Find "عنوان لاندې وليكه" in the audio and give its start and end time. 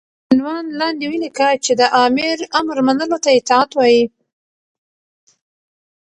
0.33-1.49